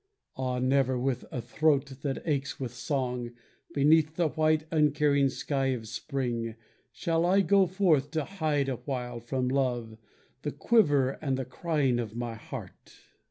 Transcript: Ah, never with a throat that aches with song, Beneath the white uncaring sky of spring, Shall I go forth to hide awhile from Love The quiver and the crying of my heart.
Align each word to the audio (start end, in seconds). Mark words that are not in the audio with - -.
Ah, 0.35 0.57
never 0.57 0.97
with 0.97 1.25
a 1.31 1.43
throat 1.43 2.01
that 2.01 2.23
aches 2.25 2.59
with 2.59 2.73
song, 2.73 3.33
Beneath 3.71 4.15
the 4.15 4.29
white 4.29 4.65
uncaring 4.71 5.29
sky 5.29 5.67
of 5.67 5.87
spring, 5.87 6.55
Shall 6.91 7.23
I 7.23 7.41
go 7.41 7.67
forth 7.67 8.09
to 8.17 8.25
hide 8.25 8.67
awhile 8.67 9.19
from 9.19 9.47
Love 9.47 9.99
The 10.41 10.53
quiver 10.53 11.19
and 11.21 11.37
the 11.37 11.45
crying 11.45 11.99
of 11.99 12.15
my 12.15 12.33
heart. 12.33 12.93